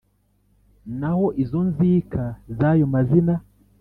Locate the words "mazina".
2.93-3.33